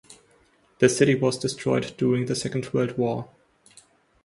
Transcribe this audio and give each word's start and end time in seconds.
The 0.79 0.89
city 0.89 1.13
was 1.13 1.37
destroyed 1.37 1.93
during 1.95 2.25
the 2.25 2.35
Second 2.35 2.71
World 2.73 2.97
War. 2.97 3.29